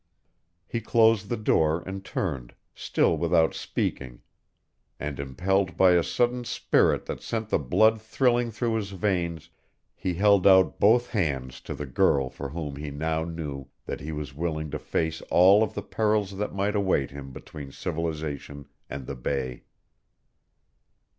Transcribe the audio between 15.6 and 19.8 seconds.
of the perils that might await him between civilization and the bay.